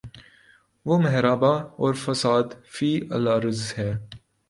[0.85, 3.91] وہ محاربہ اور فساد فی الارض ہے۔